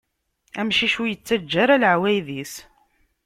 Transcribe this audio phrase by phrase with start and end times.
[0.59, 2.53] Amcic ur ittaǧǧa ara laɛwayed-is.